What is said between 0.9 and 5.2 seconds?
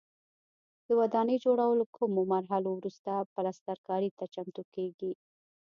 ودانۍ جوړولو کومو مرحلو وروسته پلسترکاري ته چمتو کېږي.